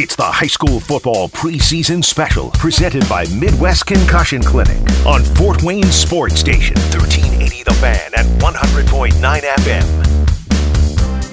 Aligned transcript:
It's 0.00 0.14
the 0.14 0.22
high 0.22 0.46
school 0.46 0.78
football 0.78 1.28
preseason 1.28 2.04
special 2.04 2.50
presented 2.50 3.08
by 3.08 3.26
Midwest 3.34 3.86
Concussion 3.86 4.40
Clinic 4.40 4.78
on 5.04 5.24
Fort 5.24 5.64
Wayne 5.64 5.90
Sports 5.90 6.38
Station, 6.38 6.76
1380 6.76 7.64
The 7.64 7.74
Fan 7.74 8.14
at 8.14 8.26
100.9 8.40 9.10
FM. 9.42 10.07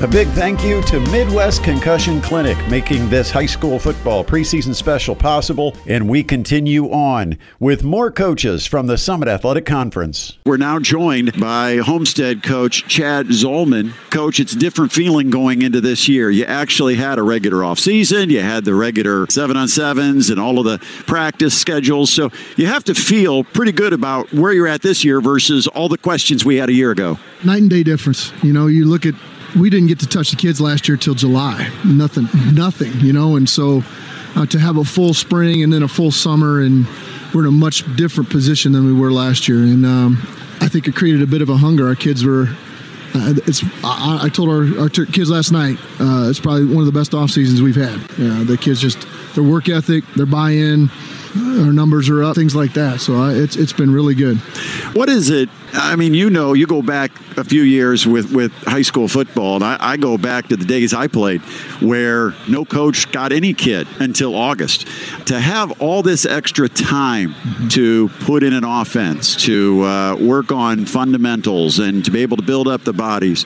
A 0.05 0.07
big 0.07 0.27
thank 0.27 0.63
you 0.63 0.83
to 0.83 0.99
Midwest 1.09 1.63
Concussion 1.63 2.21
Clinic 2.21 2.55
making 2.69 3.09
this 3.09 3.31
high 3.31 3.47
school 3.47 3.79
football 3.79 4.23
preseason 4.23 4.75
special 4.75 5.15
possible. 5.15 5.75
And 5.87 6.07
we 6.07 6.23
continue 6.23 6.91
on 6.91 7.39
with 7.59 7.83
more 7.83 8.11
coaches 8.11 8.67
from 8.67 8.85
the 8.85 8.99
Summit 8.99 9.27
Athletic 9.27 9.65
Conference. 9.65 10.37
We're 10.45 10.57
now 10.57 10.77
joined 10.77 11.39
by 11.39 11.77
Homestead 11.77 12.43
coach 12.43 12.87
Chad 12.87 13.29
Zolman. 13.29 13.93
Coach, 14.11 14.39
it's 14.39 14.53
a 14.53 14.59
different 14.59 14.91
feeling 14.91 15.31
going 15.31 15.63
into 15.63 15.81
this 15.81 16.07
year. 16.07 16.29
You 16.29 16.45
actually 16.45 16.93
had 16.93 17.17
a 17.17 17.23
regular 17.23 17.63
off 17.63 17.79
season, 17.79 18.29
you 18.29 18.41
had 18.41 18.63
the 18.63 18.75
regular 18.75 19.25
seven 19.31 19.57
on 19.57 19.67
sevens 19.67 20.29
and 20.29 20.39
all 20.39 20.59
of 20.59 20.65
the 20.65 20.77
practice 21.07 21.59
schedules. 21.59 22.11
So 22.11 22.29
you 22.57 22.67
have 22.67 22.83
to 22.83 22.93
feel 22.93 23.43
pretty 23.43 23.71
good 23.71 23.91
about 23.91 24.31
where 24.31 24.53
you're 24.53 24.67
at 24.67 24.83
this 24.83 25.03
year 25.03 25.19
versus 25.19 25.65
all 25.65 25.89
the 25.89 25.97
questions 25.97 26.45
we 26.45 26.57
had 26.57 26.69
a 26.69 26.73
year 26.73 26.91
ago. 26.91 27.17
Night 27.43 27.61
and 27.61 27.71
day 27.71 27.81
difference. 27.81 28.31
You 28.43 28.53
know, 28.53 28.67
you 28.67 28.85
look 28.85 29.07
at 29.07 29.15
we 29.55 29.69
didn't 29.69 29.87
get 29.87 29.99
to 29.99 30.07
touch 30.07 30.31
the 30.31 30.35
kids 30.35 30.59
last 30.59 30.87
year 30.87 30.97
till 30.97 31.15
July. 31.15 31.69
Nothing, 31.85 32.27
nothing, 32.53 32.91
you 32.99 33.13
know. 33.13 33.35
And 33.35 33.49
so 33.49 33.83
uh, 34.35 34.45
to 34.47 34.59
have 34.59 34.77
a 34.77 34.83
full 34.83 35.13
spring 35.13 35.63
and 35.63 35.71
then 35.71 35.83
a 35.83 35.87
full 35.87 36.11
summer, 36.11 36.61
and 36.61 36.85
we're 37.33 37.41
in 37.41 37.47
a 37.47 37.51
much 37.51 37.83
different 37.95 38.29
position 38.29 38.71
than 38.71 38.85
we 38.85 38.93
were 38.93 39.11
last 39.11 39.47
year. 39.47 39.59
And 39.59 39.85
um, 39.85 40.17
I 40.61 40.67
think 40.67 40.87
it 40.87 40.95
created 40.95 41.21
a 41.21 41.27
bit 41.27 41.41
of 41.41 41.49
a 41.49 41.57
hunger. 41.57 41.87
Our 41.87 41.95
kids 41.95 42.25
were. 42.25 42.47
Uh, 43.13 43.33
it's. 43.47 43.63
I, 43.83 44.19
I, 44.23 44.29
told 44.29 44.49
our, 44.49 44.81
our 44.81 44.89
kids 44.89 45.29
last 45.29 45.51
night. 45.51 45.77
Uh, 45.99 46.27
it's 46.29 46.39
probably 46.39 46.65
one 46.65 46.85
of 46.85 46.85
the 46.85 46.97
best 46.97 47.13
off 47.13 47.31
seasons 47.31 47.61
we've 47.61 47.75
had. 47.75 47.99
Yeah, 48.19 48.43
the 48.43 48.57
kids 48.59 48.81
just 48.81 49.07
their 49.35 49.43
work 49.43 49.69
ethic, 49.69 50.03
their 50.15 50.25
buy-in, 50.25 50.89
our 51.35 51.73
numbers 51.73 52.09
are 52.09 52.23
up, 52.23 52.35
things 52.35 52.55
like 52.55 52.73
that. 52.73 53.01
So 53.01 53.15
uh, 53.15 53.33
it's 53.33 53.55
it's 53.55 53.73
been 53.73 53.91
really 53.91 54.15
good. 54.15 54.37
What 54.93 55.09
is 55.09 55.29
it? 55.29 55.49
I 55.73 55.95
mean, 55.95 56.13
you 56.13 56.29
know, 56.29 56.53
you 56.53 56.67
go 56.67 56.81
back 56.81 57.11
a 57.37 57.43
few 57.43 57.61
years 57.61 58.07
with, 58.07 58.31
with 58.33 58.53
high 58.63 58.81
school 58.81 59.09
football, 59.09 59.55
and 59.55 59.63
I, 59.63 59.77
I 59.79 59.97
go 59.97 60.17
back 60.17 60.47
to 60.47 60.55
the 60.55 60.63
days 60.63 60.93
I 60.93 61.07
played 61.07 61.41
where 61.81 62.33
no 62.47 62.63
coach 62.63 63.11
got 63.11 63.33
any 63.33 63.53
kid 63.53 63.87
until 63.99 64.35
August. 64.35 64.87
To 65.27 65.39
have 65.39 65.81
all 65.81 66.01
this 66.01 66.25
extra 66.25 66.69
time 66.69 67.33
mm-hmm. 67.33 67.67
to 67.69 68.09
put 68.21 68.43
in 68.43 68.53
an 68.53 68.63
offense, 68.63 69.35
to 69.45 69.83
uh, 69.83 70.15
work 70.15 70.51
on 70.51 70.85
fundamentals, 70.85 71.79
and 71.79 72.05
to 72.05 72.11
be 72.11 72.21
able 72.21 72.37
to 72.37 72.43
build 72.43 72.69
up 72.69 72.83
the 72.83 72.93
bodies 72.93 73.45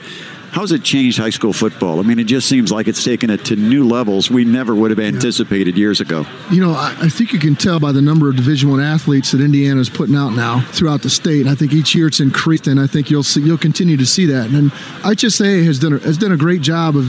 How's 0.52 0.72
it 0.72 0.82
changed 0.82 1.18
high 1.18 1.30
school 1.30 1.52
football? 1.52 2.00
I 2.00 2.02
mean, 2.02 2.18
it 2.18 2.24
just 2.24 2.48
seems 2.48 2.72
like 2.72 2.88
it's 2.88 3.04
taken 3.04 3.30
it 3.30 3.44
to 3.46 3.56
new 3.56 3.86
levels 3.86 4.30
we 4.30 4.44
never 4.44 4.74
would 4.74 4.90
have 4.90 4.98
anticipated 4.98 5.78
years 5.78 6.00
ago. 6.00 6.26
You 6.50 6.60
know, 6.60 6.72
I, 6.72 6.96
I, 7.02 7.08
think 7.08 7.32
you 7.32 7.38
can 7.38 7.54
tell 7.54 7.78
by 7.78 7.92
the 7.92 8.02
number 8.02 8.28
of 8.28 8.36
Division 8.36 8.68
One 8.68 8.80
athletes 8.80 9.30
that 9.30 9.40
Indiana 9.40 9.80
is 9.80 9.88
putting 9.88 10.16
out 10.16 10.30
now 10.30 10.60
throughout 10.72 11.02
the 11.02 11.10
state. 11.10 11.42
And 11.42 11.50
I 11.50 11.54
think 11.54 11.72
each 11.72 11.94
year 11.94 12.08
it's 12.08 12.18
increased, 12.18 12.66
and 12.66 12.80
I 12.80 12.88
think 12.88 13.10
you'll 13.10 13.22
see 13.22 13.42
you'll 13.42 13.58
continue 13.58 13.96
to 13.96 14.06
see 14.06 14.26
that. 14.26 14.50
And 14.50 14.72
HSA 15.02 15.64
has 15.64 15.78
done 15.78 15.92
a, 15.92 15.98
has 16.00 16.18
done 16.18 16.32
a 16.32 16.36
great 16.36 16.62
job 16.62 16.96
of 16.96 17.06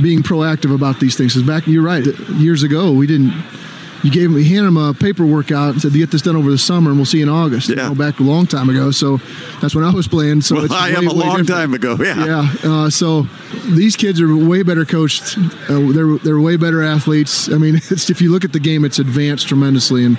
being 0.00 0.22
proactive 0.22 0.74
about 0.74 1.00
these 1.00 1.16
things. 1.16 1.34
Because 1.34 1.46
back, 1.46 1.66
you're 1.66 1.82
right, 1.82 2.06
years 2.30 2.62
ago 2.62 2.92
we 2.92 3.06
didn't 3.06 3.32
you 4.04 4.10
gave 4.10 4.30
him, 4.30 4.36
handed 4.36 4.68
him 4.68 4.76
a 4.76 4.92
paperwork 4.92 5.50
out 5.50 5.72
and 5.72 5.80
said, 5.80 5.94
"Get 5.94 6.10
this 6.10 6.20
done 6.20 6.36
over 6.36 6.50
the 6.50 6.58
summer, 6.58 6.90
and 6.90 6.98
we'll 6.98 7.06
see 7.06 7.18
you 7.18 7.24
in 7.24 7.30
August." 7.30 7.70
Yeah. 7.70 7.76
You 7.76 7.82
know, 7.88 7.94
back 7.94 8.20
a 8.20 8.22
long 8.22 8.46
time 8.46 8.68
ago. 8.68 8.90
So 8.90 9.16
that's 9.62 9.74
when 9.74 9.82
I 9.82 9.90
was 9.90 10.06
playing. 10.06 10.42
So 10.42 10.56
well, 10.56 10.72
I 10.72 10.90
way, 10.90 10.96
am 10.96 11.08
a 11.08 11.12
long 11.12 11.38
different. 11.38 11.48
time 11.48 11.74
ago. 11.74 11.96
Yeah. 11.98 12.26
Yeah. 12.26 12.70
Uh, 12.70 12.90
so 12.90 13.22
these 13.74 13.96
kids 13.96 14.20
are 14.20 14.36
way 14.36 14.62
better 14.62 14.84
coached. 14.84 15.38
Uh, 15.70 15.90
they're 15.92 16.18
they're 16.18 16.38
way 16.38 16.56
better 16.56 16.82
athletes. 16.82 17.50
I 17.50 17.56
mean, 17.56 17.76
if 17.90 18.20
you 18.20 18.30
look 18.30 18.44
at 18.44 18.52
the 18.52 18.60
game, 18.60 18.84
it's 18.84 18.98
advanced 18.98 19.48
tremendously, 19.48 20.04
and 20.04 20.18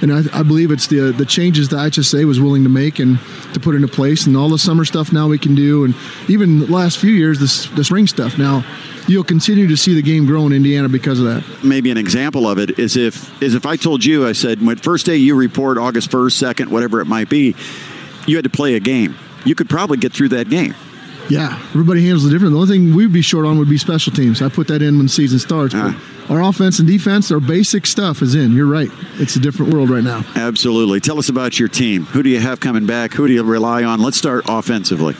and 0.00 0.12
I, 0.12 0.40
I 0.40 0.42
believe 0.42 0.70
it's 0.70 0.86
the 0.86 1.12
the 1.12 1.26
changes 1.26 1.68
that 1.68 1.76
HSA 1.76 2.24
was 2.24 2.40
willing 2.40 2.62
to 2.62 2.70
make 2.70 2.98
and 2.98 3.18
to 3.52 3.60
put 3.60 3.74
into 3.74 3.88
place, 3.88 4.26
and 4.26 4.34
all 4.34 4.48
the 4.48 4.58
summer 4.58 4.86
stuff 4.86 5.12
now 5.12 5.28
we 5.28 5.38
can 5.38 5.54
do, 5.54 5.84
and 5.84 5.94
even 6.28 6.60
the 6.60 6.72
last 6.72 6.96
few 6.96 7.12
years, 7.12 7.38
this 7.38 7.66
the 7.66 7.84
spring 7.84 8.06
stuff 8.06 8.38
now 8.38 8.64
you'll 9.08 9.24
continue 9.24 9.66
to 9.68 9.76
see 9.76 9.94
the 9.94 10.02
game 10.02 10.26
grow 10.26 10.46
in 10.46 10.52
Indiana 10.52 10.88
because 10.88 11.20
of 11.20 11.26
that. 11.26 11.64
Maybe 11.64 11.90
an 11.90 11.96
example 11.96 12.48
of 12.48 12.58
it 12.58 12.78
is 12.78 12.96
if 12.96 13.42
is 13.42 13.54
if 13.54 13.66
I 13.66 13.76
told 13.76 14.04
you, 14.04 14.26
I 14.26 14.32
said, 14.32 14.64
when 14.64 14.76
first 14.76 15.06
day 15.06 15.16
you 15.16 15.34
report 15.34 15.78
August 15.78 16.10
first, 16.10 16.38
second, 16.38 16.70
whatever 16.70 17.00
it 17.00 17.06
might 17.06 17.28
be, 17.28 17.54
you 18.26 18.36
had 18.36 18.44
to 18.44 18.50
play 18.50 18.74
a 18.74 18.80
game. 18.80 19.16
You 19.44 19.54
could 19.54 19.68
probably 19.68 19.98
get 19.98 20.12
through 20.12 20.30
that 20.30 20.48
game. 20.48 20.74
Yeah, 21.28 21.58
everybody 21.70 22.02
handles 22.02 22.24
it 22.26 22.30
different. 22.30 22.52
The 22.52 22.60
only 22.60 22.78
thing 22.78 22.94
we'd 22.94 23.12
be 23.12 23.22
short 23.22 23.46
on 23.46 23.58
would 23.58 23.68
be 23.68 23.78
special 23.78 24.12
teams. 24.12 24.42
I 24.42 24.48
put 24.48 24.68
that 24.68 24.80
in 24.80 24.96
when 24.96 25.06
the 25.06 25.12
season 25.12 25.38
starts. 25.40 25.74
Ah. 25.76 26.00
Our 26.28 26.42
offense 26.42 26.78
and 26.78 26.88
defense, 26.88 27.30
our 27.30 27.40
basic 27.40 27.86
stuff 27.86 28.22
is 28.22 28.34
in. 28.34 28.52
You're 28.52 28.66
right. 28.66 28.90
It's 29.14 29.36
a 29.36 29.40
different 29.40 29.72
world 29.72 29.90
right 29.90 30.02
now. 30.02 30.24
Absolutely. 30.34 31.00
Tell 31.00 31.18
us 31.18 31.28
about 31.28 31.58
your 31.58 31.68
team. 31.68 32.04
Who 32.06 32.22
do 32.22 32.28
you 32.28 32.40
have 32.40 32.58
coming 32.58 32.86
back? 32.86 33.12
Who 33.12 33.26
do 33.28 33.32
you 33.32 33.42
rely 33.44 33.84
on? 33.84 34.00
Let's 34.00 34.16
start 34.16 34.44
offensively. 34.48 35.14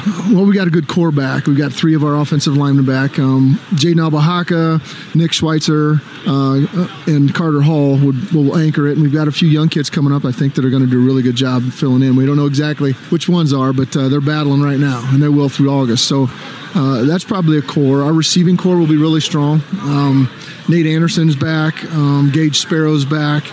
Well, 0.30 0.46
we 0.46 0.54
got 0.54 0.68
a 0.68 0.70
good 0.70 0.86
core 0.86 1.10
back. 1.10 1.46
We 1.46 1.56
got 1.56 1.72
three 1.72 1.94
of 1.94 2.04
our 2.04 2.14
offensive 2.14 2.56
linemen 2.56 2.84
back. 2.84 3.18
Um, 3.18 3.58
Jaden 3.70 3.96
Albahaka, 3.96 5.14
Nick 5.16 5.32
Schweitzer, 5.32 6.00
uh, 6.24 6.86
and 7.08 7.34
Carter 7.34 7.62
Hall 7.62 7.98
would, 7.98 8.30
will 8.30 8.56
anchor 8.56 8.86
it. 8.86 8.92
And 8.92 9.02
we've 9.02 9.12
got 9.12 9.26
a 9.26 9.32
few 9.32 9.48
young 9.48 9.68
kids 9.68 9.90
coming 9.90 10.12
up, 10.12 10.24
I 10.24 10.30
think, 10.30 10.54
that 10.54 10.64
are 10.64 10.70
going 10.70 10.84
to 10.84 10.88
do 10.88 11.02
a 11.02 11.04
really 11.04 11.22
good 11.22 11.34
job 11.34 11.64
filling 11.72 12.02
in. 12.02 12.14
We 12.14 12.26
don't 12.26 12.36
know 12.36 12.46
exactly 12.46 12.92
which 13.10 13.28
ones 13.28 13.52
are, 13.52 13.72
but 13.72 13.96
uh, 13.96 14.08
they're 14.08 14.20
battling 14.20 14.62
right 14.62 14.78
now, 14.78 15.02
and 15.12 15.20
they 15.20 15.28
will 15.28 15.48
through 15.48 15.70
August. 15.70 16.06
So 16.06 16.28
uh, 16.76 17.02
that's 17.02 17.24
probably 17.24 17.58
a 17.58 17.62
core. 17.62 18.02
Our 18.02 18.12
receiving 18.12 18.56
core 18.56 18.76
will 18.76 18.86
be 18.86 18.98
really 18.98 19.20
strong. 19.20 19.62
Um, 19.80 20.30
Nate 20.68 20.86
Anderson's 20.86 21.34
back. 21.34 21.82
Um, 21.86 22.30
Gage 22.32 22.58
Sparrow's 22.60 23.04
back. 23.04 23.50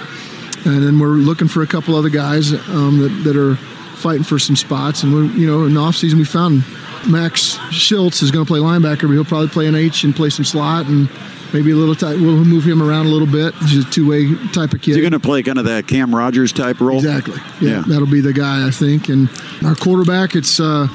And 0.66 0.84
then 0.84 1.00
we're 1.00 1.10
looking 1.10 1.48
for 1.48 1.64
a 1.64 1.68
couple 1.68 1.96
other 1.96 2.10
guys 2.10 2.54
um, 2.70 3.00
that, 3.00 3.10
that 3.24 3.36
are– 3.36 3.58
fighting 3.98 4.24
for 4.24 4.40
some 4.40 4.56
spots. 4.56 5.04
And 5.04 5.14
we're, 5.14 5.26
you 5.26 5.48
know, 5.48 5.66
in 5.66 5.74
the 5.74 5.80
offseason, 5.80 6.16
we 6.16 6.26
found 6.26 6.64
Max 7.08 7.58
Schultz 7.72 8.22
is 8.22 8.32
going 8.32 8.46
to 8.46 8.50
play 8.50 8.60
linebacker, 8.60 9.02
but 9.02 9.12
he'll 9.12 9.26
probably 9.26 9.50
play 9.50 9.68
an 9.68 9.76
H 9.76 10.04
and 10.04 10.16
play 10.16 10.30
some 10.30 10.46
slot 10.46 10.86
and 10.86 11.10
maybe 11.54 11.72
a 11.72 11.76
little 11.76 11.96
tight. 11.96 12.18
We'll 12.20 12.44
move 12.44 12.64
him 12.64 12.82
around 12.82 13.06
a 13.06 13.10
little 13.10 13.28
bit. 13.28 13.54
He's 13.56 13.86
a 13.86 13.90
two-way 13.90 14.36
type 14.54 14.74
of 14.74 14.82
kid. 14.82 14.96
He 14.96 15.02
going 15.02 15.12
to 15.14 15.20
play 15.20 15.44
kind 15.44 15.58
of 15.58 15.66
that 15.66 15.88
Cam 15.88 16.16
Rogers 16.16 16.52
type 16.52 16.80
role? 16.80 16.98
Exactly. 16.98 17.40
Yeah, 17.62 17.78
yeah. 17.78 17.84
that'll 17.88 18.08
be 18.08 18.22
the 18.22 18.34
guy 18.34 18.68
I 18.68 18.72
think. 18.72 19.10
And 19.10 19.30
our 19.66 19.76
quarterback, 19.76 20.36
it's 20.36 20.60
uh, 20.60 20.88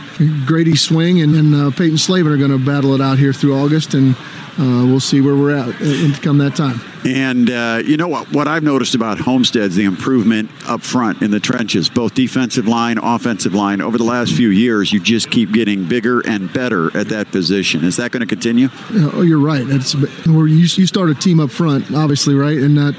Grady 0.46 0.76
Swing 0.76 1.20
and, 1.20 1.34
and 1.34 1.54
uh, 1.54 1.70
Peyton 1.70 1.98
Slavin 1.98 2.32
are 2.32 2.38
going 2.38 2.50
to 2.50 2.64
battle 2.64 2.94
it 2.94 3.00
out 3.00 3.18
here 3.18 3.32
through 3.32 3.54
August, 3.54 3.94
and 3.94 4.14
uh, 4.58 4.86
we'll 4.86 5.00
see 5.00 5.20
where 5.20 5.34
we're 5.34 5.56
at 5.56 5.68
uh, 5.68 6.20
come 6.20 6.38
that 6.38 6.54
time. 6.54 6.80
And 7.04 7.50
uh, 7.50 7.82
you 7.84 7.96
know 7.96 8.08
what? 8.08 8.30
What 8.32 8.46
I've 8.46 8.62
noticed 8.62 8.94
about 8.94 9.18
Homestead's 9.18 9.74
the 9.74 9.84
improvement 9.84 10.50
up 10.66 10.82
front 10.82 11.22
in 11.22 11.30
the 11.30 11.40
trenches, 11.40 11.88
both 11.88 12.14
defensive 12.14 12.68
line, 12.68 12.98
offensive 12.98 13.54
line. 13.54 13.80
Over 13.80 13.98
the 13.98 14.04
last 14.04 14.32
few 14.32 14.50
years, 14.50 14.92
you 14.92 15.00
just 15.00 15.30
keep 15.30 15.52
getting 15.52 15.86
bigger 15.86 16.20
and 16.20 16.52
better 16.52 16.96
at 16.96 17.08
that 17.08 17.30
position. 17.32 17.84
Is 17.84 17.96
that 17.96 18.12
going 18.12 18.20
to 18.20 18.26
continue? 18.26 18.68
Oh, 18.92 19.22
you're 19.22 19.40
right. 19.40 19.64
It's 19.66 19.94
where 20.26 20.46
you, 20.46 20.58
you 20.58 20.86
start 20.86 21.10
a 21.10 21.14
team 21.14 21.40
up 21.40 21.50
front, 21.50 21.92
obviously, 21.92 22.34
right? 22.34 22.58
And 22.58 22.78
that 22.78 22.94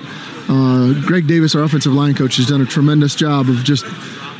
uh, 0.49 1.07
Greg 1.07 1.27
Davis, 1.27 1.55
our 1.55 1.63
offensive 1.63 1.93
line 1.93 2.13
coach, 2.13 2.35
has 2.37 2.47
done 2.47 2.61
a 2.61 2.65
tremendous 2.65 3.15
job 3.15 3.47
of 3.47 3.63
just 3.63 3.85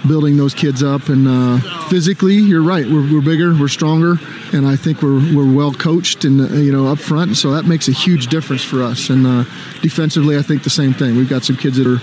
building 0.08 0.38
those 0.38 0.54
kids 0.54 0.84
up. 0.84 1.10
And 1.10 1.28
uh, 1.28 1.60
physically, 1.88 2.36
you're 2.36 2.64
right. 2.64 2.86
We're, 2.86 3.14
we're, 3.14 3.22
bigger, 3.22 3.56
we're 3.56 3.68
stronger, 3.68 4.18
and 4.52 4.68
I 4.68 4.76
think 4.76 5.02
we're, 5.02 5.20
we're 5.36 5.52
well 5.52 5.74
coached 5.74 6.26
and 6.26 6.42
uh, 6.42 6.54
you 6.56 6.72
know 6.72 6.88
up 6.88 7.00
front. 7.00 7.38
So 7.38 7.52
that 7.52 7.66
makes 7.66 7.88
a 7.88 7.92
huge 7.92 8.28
difference 8.28 8.64
for 8.64 8.84
us. 8.84 9.10
And 9.10 9.26
uh, 9.26 9.44
defensively, 9.82 10.38
I 10.38 10.42
think 10.42 10.64
the 10.64 10.70
same 10.70 10.94
thing. 10.94 11.16
We've 11.16 11.30
got 11.30 11.44
some 11.44 11.56
kids 11.56 11.78
that 11.78 11.88
are 11.88 12.02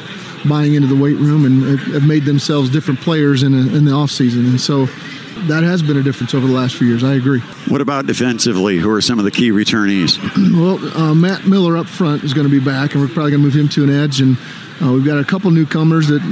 buying 0.48 0.74
into 0.74 0.88
the 0.88 1.00
weight 1.00 1.16
room 1.16 1.44
and 1.44 1.78
have 1.92 2.06
made 2.06 2.24
themselves 2.24 2.70
different 2.70 3.00
players 3.00 3.42
in, 3.42 3.54
a, 3.54 3.76
in 3.76 3.84
the 3.84 3.92
off 3.92 4.10
season. 4.10 4.46
And 4.46 4.60
so 4.60 4.86
that 5.46 5.62
has 5.64 5.82
been 5.82 5.96
a 5.96 6.02
difference 6.02 6.34
over 6.34 6.46
the 6.46 6.52
last 6.52 6.76
few 6.76 6.86
years. 6.86 7.04
I 7.04 7.14
agree. 7.14 7.40
What 7.68 7.80
about 7.80 8.06
defensively? 8.06 8.78
Who 8.78 8.90
are 8.90 9.00
some 9.00 9.18
of 9.18 9.24
the 9.24 9.30
key 9.30 9.50
returnees? 9.50 10.18
well, 10.54 10.96
uh, 10.96 11.14
Matt 11.14 11.46
Miller 11.46 11.76
up 11.76 11.86
front 11.86 12.24
is 12.24 12.34
going 12.34 12.48
to 12.48 12.50
be 12.50 12.64
back, 12.64 12.94
and 12.94 13.02
we're 13.02 13.08
probably 13.08 13.32
going 13.32 13.42
to 13.42 13.46
move 13.46 13.54
him 13.54 13.68
to 13.70 13.84
an 13.84 13.90
edge. 13.90 14.20
And 14.20 14.36
uh, 14.82 14.92
we've 14.92 15.04
got 15.04 15.18
a 15.18 15.24
couple 15.24 15.50
newcomers 15.50 16.08
that 16.08 16.22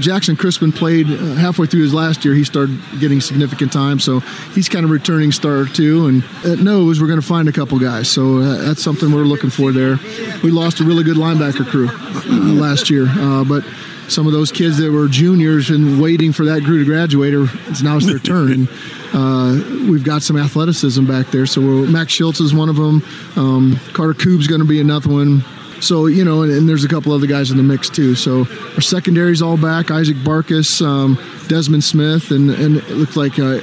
Jackson 0.00 0.36
Crispin 0.36 0.72
played 0.72 1.06
uh, 1.06 1.34
halfway 1.34 1.66
through 1.66 1.82
his 1.82 1.94
last 1.94 2.24
year. 2.24 2.34
He 2.34 2.44
started 2.44 2.78
getting 3.00 3.20
significant 3.20 3.72
time, 3.72 3.98
so 3.98 4.20
he's 4.54 4.68
kind 4.68 4.84
of 4.84 4.90
returning 4.90 5.32
star 5.32 5.64
too. 5.64 6.06
And 6.06 6.24
at 6.44 6.58
nose, 6.58 7.00
we're 7.00 7.06
going 7.06 7.20
to 7.20 7.26
find 7.26 7.48
a 7.48 7.52
couple 7.52 7.78
guys, 7.78 8.08
so 8.08 8.38
uh, 8.38 8.62
that's 8.62 8.82
something 8.82 9.12
we're 9.12 9.22
looking 9.22 9.50
for 9.50 9.72
there. 9.72 9.98
We 10.42 10.50
lost 10.50 10.80
a 10.80 10.84
really 10.84 11.04
good 11.04 11.16
linebacker 11.16 11.66
crew 11.66 11.88
uh, 11.88 12.52
last 12.54 12.90
year, 12.90 13.06
uh, 13.08 13.44
but 13.44 13.64
some 14.08 14.26
of 14.26 14.32
those 14.32 14.52
kids 14.52 14.78
that 14.78 14.92
were 14.92 15.08
juniors 15.08 15.70
and 15.70 16.00
waiting 16.00 16.32
for 16.32 16.44
that 16.44 16.62
crew 16.62 16.78
to 16.78 16.84
graduate, 16.84 17.34
it's 17.66 17.82
now 17.82 17.96
it's 17.96 18.06
their 18.06 18.18
turn. 18.18 18.52
And 18.52 18.68
uh, 19.12 19.90
we've 19.90 20.04
got 20.04 20.22
some 20.22 20.36
athleticism 20.36 21.06
back 21.06 21.28
there. 21.28 21.46
So 21.46 21.60
Max 21.60 22.12
Schultz 22.12 22.40
is 22.40 22.54
one 22.54 22.68
of 22.68 22.76
them. 22.76 23.02
Um, 23.34 23.80
Carter 23.92 24.14
Coob's 24.14 24.46
going 24.46 24.60
to 24.60 24.66
be 24.66 24.80
another 24.80 25.10
one. 25.10 25.44
So 25.80 26.06
you 26.06 26.24
know, 26.24 26.42
and, 26.42 26.52
and, 26.52 26.68
there's 26.68 26.84
a 26.84 26.88
couple 26.88 27.12
other 27.12 27.26
guys 27.26 27.50
in 27.50 27.56
the 27.56 27.62
mix 27.62 27.88
too. 27.90 28.14
So 28.14 28.46
our 28.74 28.80
secondary's 28.80 29.42
all 29.42 29.56
back: 29.56 29.90
Isaac 29.90 30.16
Barkus, 30.18 30.84
um, 30.84 31.18
Desmond 31.48 31.84
Smith, 31.84 32.30
and 32.30 32.50
and 32.50 32.76
it 32.76 32.90
looks 32.90 33.16
like 33.16 33.38
uh, 33.38 33.60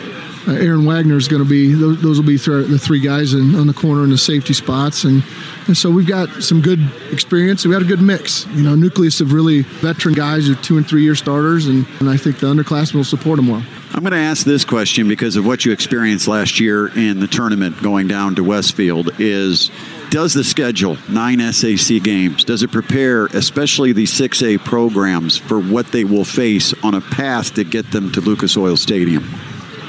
uh, 0.48 0.52
Aaron 0.52 0.86
Wagner 0.86 1.16
is 1.16 1.30
going 1.30 1.42
to 1.42 1.48
be 1.50 1.74
those, 1.74 2.02
those, 2.02 2.20
will 2.20 2.28
be 2.28 2.38
th- 2.38 2.68
the 2.68 2.78
three 2.78 3.00
guys 3.00 3.34
in, 3.34 3.56
on 3.56 3.66
the 3.66 3.74
corner 3.74 4.04
in 4.04 4.10
the 4.10 4.18
safety 4.18 4.54
spots, 4.54 5.06
and, 5.06 5.24
and 5.68 5.78
so 5.78 5.90
we've 5.90 6.08
got 6.08 6.30
some 6.44 6.62
good 6.62 6.80
experience. 7.12 7.66
We 7.66 7.72
got 7.72 7.82
a 7.82 7.86
good 7.86 8.02
mix. 8.02 8.46
You 8.48 8.64
know, 8.64 8.76
nucleus 8.76 9.22
of 9.22 9.32
really 9.32 9.62
veteran 9.62 10.14
guys 10.16 10.48
who 10.48 10.54
are 10.54 10.62
two 10.62 10.78
and 10.78 10.86
three 10.86 11.04
year 11.04 11.16
starters, 11.16 11.68
and, 11.68 11.88
and 12.00 12.10
I 12.10 12.18
think 12.18 12.40
the 12.40 12.48
underclassmen 12.48 12.96
will 12.96 13.04
support 13.06 13.38
them 13.38 13.48
well. 13.48 13.64
I'm 13.94 14.02
going 14.02 14.12
to 14.12 14.18
ask 14.18 14.46
this 14.46 14.66
question 14.66 15.08
because 15.08 15.36
of 15.36 15.46
what 15.46 15.66
you 15.66 15.72
experienced 15.72 16.28
last 16.28 16.60
year 16.60 16.88
in 16.88 17.20
the 17.20 17.28
tournament 17.28 17.82
going 17.82 18.08
down 18.08 18.36
to 18.36 18.44
Westfield 18.44 19.12
is 19.20 19.72
does 20.14 20.36
the 20.36 20.44
schedule, 20.44 20.96
nine 21.10 21.40
SAC 21.52 22.04
games, 22.04 22.44
does 22.44 22.62
it 22.62 22.72
prepare 22.72 23.26
especially 23.34 23.94
the 23.94 24.04
6A 24.04 24.64
programs 24.64 25.38
for 25.38 25.60
what 25.60 25.88
they 25.88 26.04
will 26.04 26.24
face 26.24 26.72
on 26.84 26.94
a 26.94 27.02
path 27.02 27.56
to 27.56 27.64
get 27.64 27.90
them 27.90 28.12
to 28.12 28.22
Lucas 28.22 28.56
Oil 28.56 28.78
Stadium? 28.78 29.28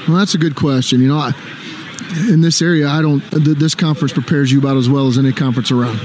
Well, 0.07 0.17
that's 0.17 0.33
a 0.33 0.39
good 0.39 0.55
question. 0.55 0.99
You 0.99 1.09
know, 1.09 1.19
I, 1.19 1.33
in 2.27 2.41
this 2.41 2.59
area, 2.63 2.87
I 2.87 3.03
don't. 3.03 3.19
This 3.29 3.75
conference 3.75 4.13
prepares 4.13 4.51
you 4.51 4.57
about 4.57 4.77
as 4.77 4.89
well 4.89 5.07
as 5.07 5.19
any 5.19 5.31
conference 5.31 5.69
around. 5.69 5.99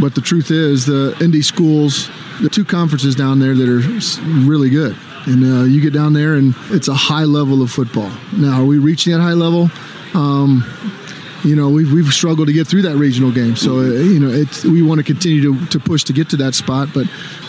But 0.00 0.14
the 0.14 0.22
truth 0.22 0.50
is, 0.50 0.86
the 0.86 1.14
Indy 1.20 1.42
schools, 1.42 2.08
the 2.40 2.48
two 2.48 2.64
conferences 2.64 3.14
down 3.14 3.38
there 3.38 3.54
that 3.54 3.68
are 3.68 4.46
really 4.48 4.70
good 4.70 4.96
and 5.26 5.44
uh, 5.44 5.62
you 5.64 5.80
get 5.80 5.92
down 5.92 6.14
there 6.14 6.34
and 6.34 6.54
it's 6.70 6.88
a 6.88 6.94
high 6.94 7.24
level 7.24 7.62
of 7.62 7.70
football. 7.70 8.10
Now, 8.32 8.62
are 8.62 8.64
we 8.64 8.78
reaching 8.78 9.12
that 9.12 9.20
high 9.20 9.34
level? 9.34 9.70
Um, 10.14 10.64
you 11.44 11.56
know, 11.56 11.68
we've, 11.68 11.92
we've 11.92 12.12
struggled 12.12 12.48
to 12.48 12.52
get 12.52 12.66
through 12.66 12.82
that 12.82 12.96
regional 12.96 13.32
game. 13.32 13.56
So, 13.56 13.78
uh, 13.78 13.82
you 13.82 14.20
know, 14.20 14.30
it's, 14.30 14.64
we 14.64 14.82
want 14.82 14.98
to 14.98 15.04
continue 15.04 15.42
to, 15.42 15.66
to 15.66 15.80
push 15.80 16.04
to 16.04 16.12
get 16.12 16.30
to 16.30 16.36
that 16.38 16.54
spot. 16.54 16.88
But 16.94 17.06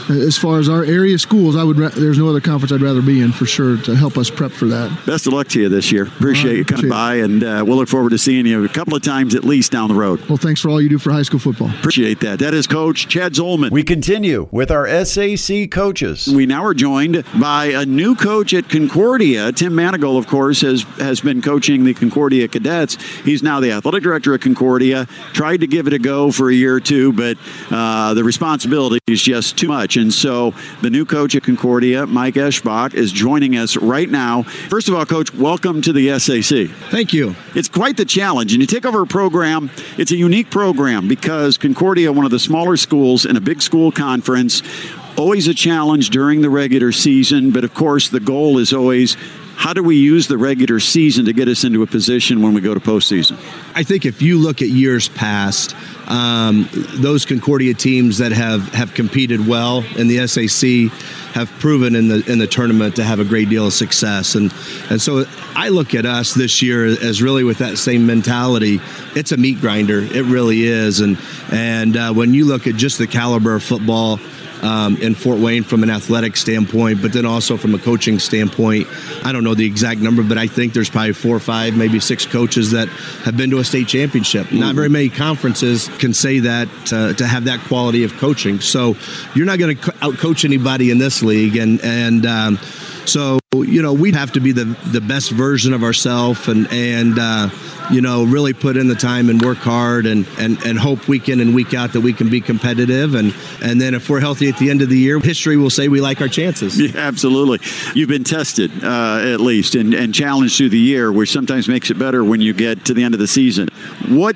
as 0.09 0.37
far 0.37 0.59
as 0.59 0.69
our 0.69 0.83
area 0.83 1.17
schools, 1.17 1.55
I 1.55 1.63
would 1.63 1.77
ra- 1.77 1.89
there's 1.89 2.17
no 2.17 2.29
other 2.29 2.41
conference 2.41 2.71
I'd 2.71 2.81
rather 2.81 3.01
be 3.01 3.21
in 3.21 3.31
for 3.31 3.45
sure 3.45 3.77
to 3.77 3.95
help 3.95 4.17
us 4.17 4.29
prep 4.29 4.51
for 4.51 4.65
that. 4.65 5.05
Best 5.05 5.27
of 5.27 5.33
luck 5.33 5.47
to 5.49 5.61
you 5.61 5.69
this 5.69 5.91
year. 5.91 6.03
Appreciate 6.03 6.49
right, 6.49 6.57
you 6.57 6.65
coming 6.65 6.89
by, 6.89 7.15
and 7.15 7.43
uh, 7.43 7.63
we'll 7.65 7.77
look 7.77 7.89
forward 7.89 8.11
to 8.11 8.17
seeing 8.17 8.45
you 8.45 8.63
a 8.63 8.69
couple 8.69 8.95
of 8.95 9.01
times 9.01 9.35
at 9.35 9.43
least 9.43 9.71
down 9.71 9.89
the 9.89 9.95
road. 9.95 10.19
Well, 10.27 10.37
thanks 10.37 10.61
for 10.61 10.69
all 10.69 10.81
you 10.81 10.89
do 10.89 10.97
for 10.97 11.11
high 11.11 11.23
school 11.23 11.39
football. 11.39 11.69
Appreciate 11.69 12.19
that. 12.21 12.39
That 12.39 12.53
is 12.53 12.67
Coach 12.67 13.07
Chad 13.07 13.33
Zolman. 13.33 13.71
We 13.71 13.83
continue 13.83 14.47
with 14.51 14.71
our 14.71 14.87
SAC 15.05 15.71
coaches. 15.71 16.27
We 16.27 16.45
now 16.45 16.63
are 16.65 16.73
joined 16.73 17.23
by 17.39 17.65
a 17.65 17.85
new 17.85 18.15
coach 18.15 18.53
at 18.53 18.69
Concordia. 18.69 19.51
Tim 19.51 19.73
Manigold, 19.73 20.17
of 20.17 20.27
course, 20.27 20.61
has 20.61 20.83
has 20.97 21.21
been 21.21 21.41
coaching 21.41 21.83
the 21.83 21.93
Concordia 21.93 22.47
Cadets. 22.47 23.01
He's 23.23 23.43
now 23.43 23.59
the 23.59 23.71
athletic 23.71 24.03
director 24.03 24.33
at 24.33 24.41
Concordia. 24.41 25.07
Tried 25.33 25.61
to 25.61 25.67
give 25.67 25.87
it 25.87 25.93
a 25.93 25.99
go 25.99 26.31
for 26.31 26.49
a 26.49 26.53
year 26.53 26.75
or 26.75 26.79
two, 26.79 27.13
but 27.13 27.37
uh, 27.71 28.13
the 28.13 28.23
responsibility 28.23 28.99
is 29.07 29.21
just 29.21 29.57
too 29.57 29.67
much, 29.67 29.92
and 29.97 30.13
so 30.13 30.53
the 30.81 30.89
new 30.89 31.05
coach 31.05 31.35
at 31.35 31.43
Concordia, 31.43 32.05
Mike 32.05 32.35
Eschbach, 32.35 32.93
is 32.93 33.11
joining 33.11 33.57
us 33.57 33.77
right 33.77 34.09
now. 34.09 34.43
First 34.43 34.87
of 34.87 34.95
all, 34.95 35.05
Coach, 35.05 35.33
welcome 35.33 35.81
to 35.81 35.93
the 35.93 36.17
SAC. 36.19 36.69
Thank 36.89 37.13
you. 37.13 37.35
It's 37.55 37.69
quite 37.69 37.97
the 37.97 38.05
challenge. 38.05 38.53
And 38.53 38.61
you 38.61 38.67
take 38.67 38.85
over 38.85 39.01
a 39.01 39.07
program, 39.07 39.69
it's 39.97 40.11
a 40.11 40.15
unique 40.15 40.49
program 40.49 41.07
because 41.07 41.57
Concordia, 41.57 42.11
one 42.11 42.25
of 42.25 42.31
the 42.31 42.39
smaller 42.39 42.77
schools 42.77 43.25
in 43.25 43.37
a 43.37 43.41
big 43.41 43.61
school 43.61 43.91
conference, 43.91 44.63
always 45.17 45.47
a 45.47 45.53
challenge 45.53 46.09
during 46.09 46.41
the 46.41 46.49
regular 46.49 46.91
season, 46.91 47.51
but 47.51 47.63
of 47.63 47.73
course, 47.73 48.09
the 48.09 48.19
goal 48.19 48.57
is 48.57 48.73
always 48.73 49.17
how 49.55 49.73
do 49.73 49.83
we 49.83 49.95
use 49.95 50.27
the 50.27 50.37
regular 50.37 50.79
season 50.79 51.25
to 51.25 51.33
get 51.33 51.47
us 51.47 51.63
into 51.63 51.83
a 51.83 51.87
position 51.87 52.41
when 52.41 52.53
we 52.53 52.61
go 52.61 52.73
to 52.73 52.79
postseason? 52.79 53.37
I 53.75 53.83
think 53.83 54.05
if 54.05 54.21
you 54.21 54.37
look 54.37 54.61
at 54.61 54.69
years 54.69 55.09
past, 55.09 55.75
um, 56.07 56.67
those 56.95 57.25
Concordia 57.25 57.73
teams 57.73 58.17
that 58.17 58.31
have, 58.31 58.67
have 58.73 58.93
competed 58.93 59.47
well 59.47 59.83
in 59.95 60.07
the 60.07 60.27
SAC 60.27 60.91
have 61.33 61.49
proven 61.59 61.95
in 61.95 62.09
the 62.09 62.23
in 62.31 62.37
the 62.37 62.45
tournament 62.45 62.95
to 62.97 63.03
have 63.03 63.19
a 63.19 63.25
great 63.25 63.49
deal 63.49 63.65
of 63.65 63.73
success, 63.73 64.35
and 64.35 64.53
and 64.91 65.01
so 65.01 65.25
I 65.55 65.69
look 65.69 65.95
at 65.95 66.05
us 66.05 66.35
this 66.35 66.61
year 66.61 66.85
as 66.85 67.23
really 67.23 67.43
with 67.43 67.57
that 67.57 67.79
same 67.79 68.05
mentality. 68.05 68.79
It's 69.15 69.31
a 69.31 69.37
meat 69.37 69.59
grinder, 69.59 69.99
it 69.99 70.25
really 70.25 70.63
is, 70.63 70.99
and 70.99 71.17
and 71.51 71.97
uh, 71.97 72.13
when 72.13 72.35
you 72.35 72.45
look 72.45 72.67
at 72.67 72.75
just 72.75 72.99
the 72.99 73.07
caliber 73.07 73.55
of 73.55 73.63
football 73.63 74.19
um, 74.63 74.97
in 74.97 75.13
Fort 75.13 75.39
Wayne 75.39 75.63
from 75.63 75.83
an 75.83 75.89
athletic 75.89 76.37
standpoint, 76.37 77.01
but 77.01 77.13
then 77.13 77.25
also 77.25 77.57
from 77.57 77.75
a 77.75 77.79
coaching 77.79 78.17
standpoint. 78.17 78.87
I 79.23 79.31
don't 79.31 79.43
know 79.43 79.53
the 79.53 79.65
exact 79.65 79.99
number, 79.99 80.23
but 80.23 80.37
I 80.37 80.47
think 80.47 80.73
there's 80.73 80.89
probably 80.89 81.13
four 81.13 81.35
or 81.35 81.39
five, 81.39 81.77
maybe 81.77 81.99
six 81.99 82.25
coaches 82.25 82.71
that 82.71 82.87
have 82.87 83.35
been 83.37 83.49
to 83.51 83.59
a 83.59 83.63
state 83.63 83.87
championship. 83.87 84.47
Mm-hmm. 84.47 84.59
Not 84.59 84.75
very 84.75 84.89
many 84.89 85.09
conferences 85.09 85.89
can 85.99 86.13
say 86.13 86.39
that 86.39 86.69
uh, 86.93 87.13
to 87.13 87.27
have 87.27 87.45
that 87.45 87.59
quality 87.61 88.03
of 88.03 88.13
coaching. 88.13 88.61
So 88.61 88.95
you're 89.35 89.45
not 89.45 89.59
going 89.59 89.77
to 89.77 89.91
outcoach 89.91 90.45
anybody 90.45 90.91
in 90.91 90.97
this 90.97 91.21
league, 91.21 91.57
and 91.57 91.81
and 91.81 92.25
um, 92.25 92.59
so 93.05 93.39
you 93.53 93.81
know 93.81 93.93
we 93.93 94.11
have 94.11 94.31
to 94.33 94.39
be 94.39 94.51
the 94.51 94.65
the 94.91 95.01
best 95.01 95.31
version 95.31 95.73
of 95.73 95.83
ourselves, 95.83 96.47
and 96.47 96.67
and. 96.71 97.19
Uh, 97.19 97.49
you 97.91 98.01
know, 98.01 98.23
really 98.23 98.53
put 98.53 98.77
in 98.77 98.87
the 98.87 98.95
time 98.95 99.29
and 99.29 99.41
work 99.41 99.57
hard 99.57 100.05
and, 100.05 100.25
and, 100.39 100.57
and 100.65 100.79
hope 100.79 101.07
week 101.07 101.29
in 101.29 101.39
and 101.39 101.53
week 101.53 101.73
out 101.73 101.93
that 101.93 102.01
we 102.01 102.13
can 102.13 102.29
be 102.29 102.41
competitive. 102.41 103.15
And, 103.15 103.33
and 103.61 103.79
then 103.79 103.93
if 103.93 104.09
we're 104.09 104.19
healthy 104.19 104.49
at 104.49 104.57
the 104.57 104.69
end 104.69 104.81
of 104.81 104.89
the 104.89 104.97
year, 104.97 105.19
history 105.19 105.57
will 105.57 105.69
say 105.69 105.87
we 105.87 106.01
like 106.01 106.21
our 106.21 106.27
chances. 106.27 106.79
Yeah, 106.79 106.99
absolutely. 106.99 107.59
You've 107.93 108.09
been 108.09 108.23
tested, 108.23 108.71
uh, 108.83 109.19
at 109.23 109.39
least, 109.39 109.75
and, 109.75 109.93
and 109.93 110.13
challenged 110.13 110.57
through 110.57 110.69
the 110.69 110.79
year, 110.79 111.11
which 111.11 111.31
sometimes 111.31 111.67
makes 111.67 111.89
it 111.89 111.99
better 111.99 112.23
when 112.23 112.41
you 112.41 112.53
get 112.53 112.85
to 112.85 112.93
the 112.93 113.03
end 113.03 113.13
of 113.13 113.19
the 113.19 113.27
season. 113.27 113.67
What 114.07 114.35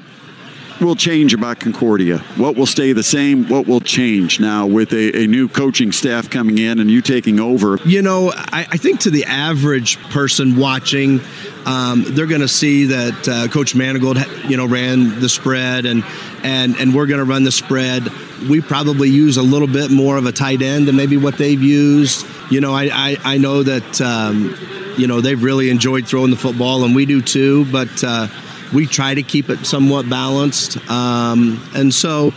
will 0.82 0.96
change 0.96 1.34
about 1.34 1.60
Concordia? 1.60 2.20
What 2.36 2.56
will 2.56 2.66
stay 2.66 2.94
the 2.94 3.04
same? 3.04 3.48
What 3.48 3.68
will 3.68 3.80
change 3.80 4.40
now 4.40 4.66
with 4.66 4.94
a, 4.94 5.24
a 5.24 5.28
new 5.28 5.48
coaching 5.48 5.92
staff 5.92 6.30
coming 6.30 6.58
in 6.58 6.80
and 6.80 6.90
you 6.90 7.02
taking 7.02 7.40
over? 7.40 7.80
You 7.86 8.02
know, 8.02 8.32
I, 8.36 8.68
I 8.72 8.78
think 8.78 9.02
to 9.02 9.10
the 9.10 9.26
average 9.26 9.98
person 10.10 10.58
watching, 10.58 11.22
um, 11.66 12.04
they're 12.08 12.28
going 12.28 12.42
to 12.42 12.48
see 12.48 12.86
that 12.86 13.28
uh, 13.28 13.48
Coach 13.50 13.76
Manigold, 13.76 14.50
you 14.50 14.58
know, 14.58 14.66
ran 14.66 15.20
the 15.20 15.30
spread, 15.30 15.86
and 15.86 16.04
and 16.44 16.76
and 16.78 16.94
we're 16.94 17.08
going 17.08 17.20
to 17.20 17.26
run 17.26 17.44
the 17.44 17.52
spread. 17.52 18.08
We 18.50 18.62
probably 18.62 19.10
use 19.10 19.38
a 19.38 19.44
little 19.44 19.68
bit 19.68 19.92
more 19.92 20.18
of 20.18 20.26
a 20.26 20.32
tight 20.32 20.62
end 20.62 20.88
than 20.88 20.96
maybe 20.96 21.18
what 21.18 21.38
they've 21.38 21.62
used. 21.62 22.26
You 22.50 22.62
know, 22.62 22.74
I 22.74 22.90
I, 22.94 23.18
I 23.24 23.38
know 23.38 23.64
that 23.64 24.02
um, 24.02 24.56
you 24.98 25.08
know 25.08 25.22
they've 25.22 25.42
really 25.42 25.70
enjoyed 25.70 26.08
throwing 26.08 26.32
the 26.32 26.38
football, 26.38 26.84
and 26.84 26.96
we 26.96 27.06
do 27.06 27.22
too, 27.22 27.66
but. 27.72 28.04
Uh, 28.04 28.28
we 28.74 28.86
try 28.86 29.14
to 29.14 29.24
keep 29.24 29.50
it 29.50 29.66
somewhat 29.66 30.10
balanced. 30.10 30.78
Um, 30.90 31.62
and 31.76 31.94
so, 31.94 32.34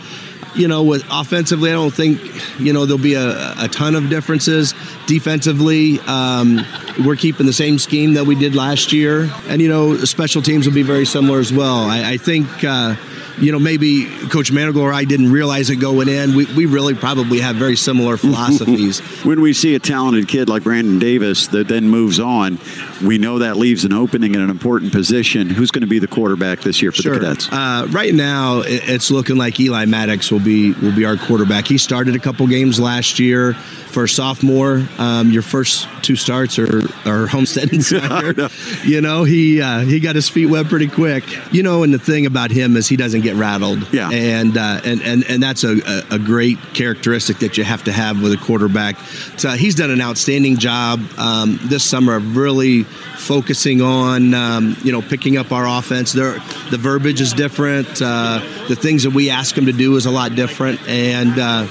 you 0.55 0.67
know, 0.67 0.83
with 0.83 1.05
offensively, 1.09 1.69
I 1.69 1.73
don't 1.73 1.93
think, 1.93 2.21
you 2.59 2.73
know, 2.73 2.85
there'll 2.85 3.01
be 3.01 3.13
a, 3.13 3.53
a 3.57 3.67
ton 3.67 3.95
of 3.95 4.09
differences. 4.09 4.73
Defensively, 5.11 5.99
um, 6.07 6.65
we're 7.05 7.17
keeping 7.17 7.45
the 7.45 7.51
same 7.51 7.79
scheme 7.79 8.13
that 8.13 8.23
we 8.23 8.33
did 8.33 8.55
last 8.55 8.93
year. 8.93 9.29
And, 9.49 9.61
you 9.61 9.67
know, 9.67 9.97
special 10.05 10.41
teams 10.41 10.65
will 10.65 10.73
be 10.73 10.83
very 10.83 11.05
similar 11.05 11.39
as 11.39 11.51
well. 11.51 11.79
I, 11.79 12.11
I 12.11 12.17
think, 12.17 12.47
uh, 12.63 12.95
you 13.37 13.51
know, 13.51 13.59
maybe 13.59 14.05
Coach 14.29 14.53
Manigold 14.53 14.77
or 14.77 14.93
I 14.93 15.03
didn't 15.03 15.31
realize 15.31 15.69
it 15.69 15.77
going 15.77 16.07
in. 16.07 16.33
We, 16.33 16.45
we 16.45 16.65
really 16.65 16.93
probably 16.93 17.39
have 17.39 17.57
very 17.57 17.75
similar 17.75 18.15
philosophies. 18.15 18.99
when 19.25 19.41
we 19.41 19.51
see 19.51 19.75
a 19.75 19.79
talented 19.79 20.29
kid 20.29 20.47
like 20.47 20.63
Brandon 20.63 20.99
Davis 20.99 21.47
that 21.47 21.67
then 21.67 21.89
moves 21.89 22.19
on, 22.19 22.59
we 23.03 23.17
know 23.17 23.39
that 23.39 23.57
leaves 23.57 23.83
an 23.83 23.91
opening 23.91 24.35
in 24.35 24.41
an 24.41 24.49
important 24.49 24.93
position. 24.93 25.49
Who's 25.49 25.71
going 25.71 25.81
to 25.81 25.87
be 25.87 25.99
the 25.99 26.07
quarterback 26.07 26.61
this 26.61 26.81
year 26.81 26.91
for 26.91 27.01
sure. 27.01 27.15
the 27.15 27.19
Cadets? 27.19 27.49
Uh, 27.51 27.87
right 27.89 28.13
now, 28.13 28.61
it's 28.63 29.11
looking 29.11 29.35
like 29.35 29.59
Eli 29.59 29.85
Maddox 29.85 30.31
will 30.31 30.39
be 30.39 30.71
will 30.73 30.95
be 30.95 31.03
our 31.03 31.17
quarterback. 31.17 31.67
He 31.67 31.77
started 31.77 32.15
a 32.15 32.19
couple 32.19 32.47
games 32.47 32.79
last 32.79 33.19
year 33.19 33.55
for 33.91 34.05
a 34.05 34.09
sophomore. 34.09 34.87
Um, 35.01 35.31
your 35.31 35.41
first 35.41 35.87
two 36.03 36.15
starts 36.15 36.59
are, 36.59 36.83
are 37.07 37.25
Homestead 37.25 37.73
and 37.73 37.83
Snider. 37.83 38.49
you 38.83 39.01
know, 39.01 39.23
he 39.23 39.59
uh, 39.59 39.79
he 39.79 39.99
got 39.99 40.13
his 40.15 40.29
feet 40.29 40.45
wet 40.45 40.67
pretty 40.67 40.87
quick. 40.87 41.23
You 41.51 41.63
know, 41.63 41.81
and 41.81 41.91
the 41.91 41.97
thing 41.97 42.27
about 42.27 42.51
him 42.51 42.77
is 42.77 42.87
he 42.87 42.97
doesn't 42.97 43.21
get 43.21 43.35
rattled. 43.35 43.91
Yeah, 43.91 44.11
and 44.11 44.55
uh, 44.55 44.81
and 44.85 45.01
and 45.01 45.23
and 45.27 45.41
that's 45.41 45.63
a, 45.63 46.03
a, 46.11 46.19
great 46.19 46.59
characteristic 46.75 47.39
that 47.39 47.57
you 47.57 47.63
have 47.63 47.83
to 47.85 47.91
have 47.91 48.21
with 48.21 48.31
a 48.31 48.37
quarterback. 48.37 48.99
So 49.37 49.49
he's 49.49 49.73
done 49.73 49.89
an 49.89 50.01
outstanding 50.01 50.57
job 50.57 51.01
um, 51.17 51.59
this 51.63 51.83
summer 51.83 52.15
of 52.15 52.37
really 52.37 52.83
focusing 52.83 53.81
on 53.81 54.35
um, 54.35 54.77
you 54.83 54.91
know 54.91 55.01
picking 55.01 55.35
up 55.35 55.51
our 55.51 55.65
offense. 55.67 56.13
There, 56.13 56.33
the 56.69 56.77
verbiage 56.77 57.21
is 57.21 57.33
different. 57.33 58.03
Uh, 58.03 58.39
the 58.67 58.75
things 58.75 59.01
that 59.01 59.13
we 59.13 59.31
ask 59.31 59.57
him 59.57 59.65
to 59.65 59.73
do 59.73 59.95
is 59.95 60.05
a 60.05 60.11
lot 60.11 60.35
different, 60.35 60.79
and 60.87 61.39
uh, 61.39 61.67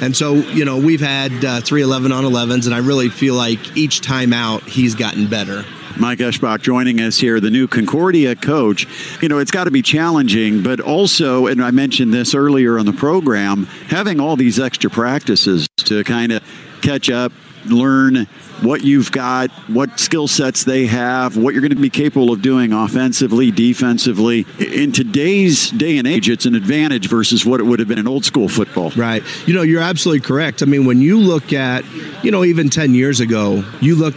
and 0.00 0.16
so 0.16 0.34
you 0.34 0.64
know 0.64 0.78
we've 0.78 1.00
had 1.00 1.44
uh, 1.44 1.60
three 1.60 1.82
11 1.82 2.12
on 2.12 2.24
11s, 2.24 2.66
and 2.66 2.74
I 2.74 2.78
really 2.78 3.08
feel 3.08 3.34
like 3.34 3.76
each 3.76 4.00
time 4.00 4.32
out 4.32 4.62
he's 4.64 4.94
gotten 4.94 5.28
better. 5.28 5.64
Mike 5.96 6.18
Eschbach 6.18 6.60
joining 6.60 7.00
us 7.00 7.16
here, 7.18 7.38
the 7.38 7.50
new 7.50 7.68
Concordia 7.68 8.34
coach. 8.34 8.86
You 9.22 9.28
know, 9.28 9.38
it's 9.38 9.52
got 9.52 9.64
to 9.64 9.70
be 9.70 9.82
challenging, 9.82 10.62
but 10.62 10.80
also, 10.80 11.46
and 11.46 11.62
I 11.62 11.70
mentioned 11.70 12.12
this 12.12 12.34
earlier 12.34 12.78
on 12.78 12.86
the 12.86 12.92
program, 12.92 13.66
having 13.88 14.18
all 14.18 14.34
these 14.34 14.58
extra 14.58 14.90
practices 14.90 15.68
to 15.76 16.02
kind 16.02 16.32
of 16.32 16.42
catch 16.82 17.10
up, 17.10 17.32
learn 17.66 18.26
what 18.60 18.82
you've 18.82 19.12
got, 19.12 19.50
what 19.68 19.98
skill 19.98 20.28
sets 20.28 20.64
they 20.64 20.86
have, 20.86 21.36
what 21.36 21.54
you're 21.54 21.60
going 21.60 21.74
to 21.74 21.80
be 21.80 21.90
capable 21.90 22.32
of 22.32 22.42
doing 22.42 22.72
offensively, 22.72 23.50
defensively. 23.50 24.46
In 24.58 24.92
today's 24.92 25.70
day 25.70 25.98
and 25.98 26.06
age, 26.06 26.28
it's 26.28 26.46
an 26.46 26.54
advantage 26.54 27.08
versus 27.08 27.44
what 27.44 27.60
it 27.60 27.64
would 27.64 27.78
have 27.78 27.88
been 27.88 27.98
in 27.98 28.08
old 28.08 28.24
school 28.24 28.48
football. 28.48 28.90
Right. 28.90 29.22
You 29.46 29.54
know, 29.54 29.62
you're 29.62 29.82
absolutely 29.82 30.26
correct. 30.26 30.62
I 30.62 30.66
mean, 30.66 30.84
when 30.84 31.00
you 31.00 31.18
look 31.18 31.52
at, 31.52 31.84
you 32.22 32.30
know, 32.30 32.44
even 32.44 32.70
10 32.70 32.94
years 32.94 33.20
ago, 33.20 33.64
you 33.80 33.96
look 33.96 34.14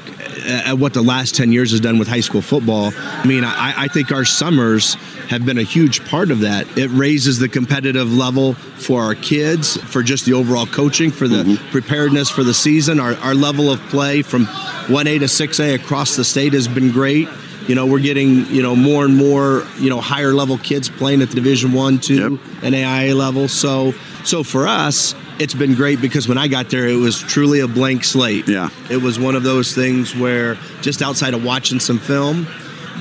at 0.47 0.77
what 0.77 0.93
the 0.93 1.01
last 1.01 1.35
10 1.35 1.51
years 1.51 1.71
has 1.71 1.79
done 1.79 1.99
with 1.99 2.07
high 2.07 2.21
school 2.21 2.41
football. 2.41 2.91
I 2.95 3.25
mean, 3.25 3.43
I, 3.43 3.83
I 3.83 3.87
think 3.87 4.11
our 4.11 4.25
summers 4.25 4.95
have 5.29 5.45
been 5.45 5.57
a 5.57 5.63
huge 5.63 6.05
part 6.05 6.31
of 6.31 6.39
that. 6.41 6.77
It 6.77 6.87
raises 6.87 7.39
the 7.39 7.49
competitive 7.49 8.13
level 8.13 8.53
for 8.53 9.01
our 9.01 9.15
kids, 9.15 9.77
for 9.77 10.01
just 10.01 10.25
the 10.25 10.33
overall 10.33 10.65
coaching, 10.65 11.11
for 11.11 11.27
the 11.27 11.43
mm-hmm. 11.43 11.71
preparedness 11.71 12.29
for 12.29 12.43
the 12.43 12.53
season. 12.53 12.99
Our, 12.99 13.15
our 13.15 13.35
level 13.35 13.69
of 13.69 13.79
play 13.89 14.21
from 14.21 14.45
1A 14.45 15.19
to 15.19 15.25
6A 15.25 15.75
across 15.75 16.15
the 16.15 16.23
state 16.23 16.53
has 16.53 16.67
been 16.67 16.91
great. 16.91 17.27
You 17.67 17.75
know, 17.75 17.85
we're 17.85 17.99
getting 17.99 18.45
you 18.45 18.63
know 18.63 18.77
more 18.77 19.03
and 19.03 19.17
more 19.17 19.67
you 19.77 19.89
know 19.89 19.99
higher 19.99 20.33
level 20.33 20.57
kids 20.57 20.89
playing 20.89 21.21
at 21.21 21.29
the 21.29 21.35
Division 21.35 21.73
One, 21.73 21.99
two, 21.99 22.15
yep. 22.15 22.41
and 22.63 22.73
NAIA 22.73 23.13
level. 23.13 23.49
So, 23.49 23.91
so 24.23 24.41
for 24.41 24.65
us, 24.65 25.13
it's 25.39 25.53
been 25.53 25.75
great 25.75 26.01
because 26.01 26.27
when 26.27 26.37
I 26.37 26.47
got 26.47 26.69
there, 26.69 26.87
it 26.87 26.95
was 26.95 27.19
truly 27.19 27.59
a 27.59 27.67
blank 27.67 28.03
slate. 28.03 28.47
Yeah. 28.47 28.69
It 28.89 28.97
was 28.97 29.19
one 29.19 29.35
of 29.35 29.43
those 29.43 29.73
things 29.73 30.15
where 30.15 30.55
just 30.81 31.01
outside 31.01 31.33
of 31.33 31.43
watching 31.43 31.79
some 31.79 31.99
film, 31.99 32.47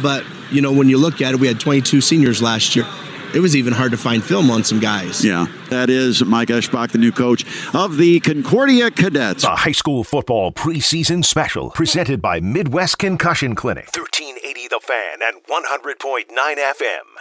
but 0.02 0.24
you 0.50 0.60
know, 0.60 0.72
when 0.72 0.88
you 0.88 0.98
look 0.98 1.20
at 1.20 1.34
it, 1.34 1.40
we 1.40 1.48
had 1.48 1.58
22 1.58 2.00
seniors 2.00 2.42
last 2.42 2.76
year. 2.76 2.86
It 3.34 3.40
was 3.40 3.56
even 3.56 3.72
hard 3.72 3.90
to 3.90 3.98
find 3.98 4.24
film 4.24 4.50
on 4.50 4.64
some 4.64 4.80
guys. 4.80 5.24
Yeah, 5.24 5.46
that 5.68 5.90
is 5.90 6.24
Mike 6.24 6.48
Eschbach, 6.48 6.92
the 6.92 6.98
new 6.98 7.12
coach 7.12 7.44
of 7.74 7.96
the 7.96 8.20
Concordia 8.20 8.90
Cadets. 8.90 9.44
A 9.44 9.56
high 9.56 9.72
school 9.72 10.04
football 10.04 10.52
preseason 10.52 11.24
special 11.24 11.70
presented 11.70 12.22
by 12.22 12.40
Midwest 12.40 12.98
Concussion 12.98 13.54
Clinic, 13.54 13.86
1380 13.94 14.68
The 14.68 14.80
Fan 14.80 15.18
and 15.22 15.42
100.9 15.44 16.28
FM. 16.56 17.16